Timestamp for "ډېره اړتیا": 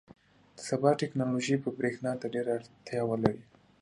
2.33-3.01